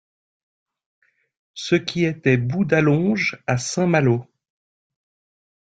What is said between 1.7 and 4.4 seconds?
qui était bout d’alonge à Saint-Malo